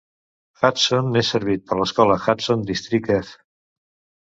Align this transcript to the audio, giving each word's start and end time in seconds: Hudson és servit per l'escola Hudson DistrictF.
Hudson 0.61 1.19
és 1.21 1.29
servit 1.35 1.67
per 1.67 1.79
l'escola 1.81 2.17
Hudson 2.23 2.65
DistrictF. 2.73 3.33